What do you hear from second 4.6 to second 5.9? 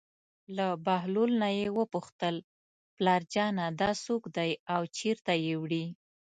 او چېرته یې وړي.